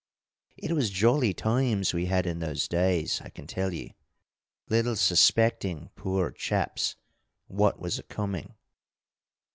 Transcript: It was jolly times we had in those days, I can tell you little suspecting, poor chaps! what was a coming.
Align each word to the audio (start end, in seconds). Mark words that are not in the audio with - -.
It 0.57 0.71
was 0.71 0.89
jolly 0.89 1.31
times 1.31 1.93
we 1.93 2.07
had 2.07 2.25
in 2.25 2.39
those 2.39 2.67
days, 2.67 3.21
I 3.23 3.29
can 3.29 3.45
tell 3.45 3.71
you 3.71 3.91
little 4.67 4.95
suspecting, 4.95 5.91
poor 5.93 6.31
chaps! 6.31 6.95
what 7.45 7.79
was 7.79 7.99
a 7.99 8.03
coming. 8.09 8.55